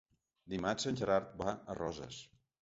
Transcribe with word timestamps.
Dimarts 0.53 0.89
en 0.93 0.97
Gerard 1.01 1.37
va 1.43 1.55
a 1.55 1.77
Roses. 1.81 2.19